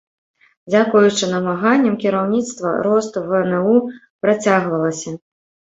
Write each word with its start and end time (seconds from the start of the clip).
Дзякуючы 0.71 1.29
намаганням 1.33 1.95
кіраўніцтва 2.05 2.75
рост 2.89 3.23
вну 3.29 3.73
працягвалася. 4.27 5.11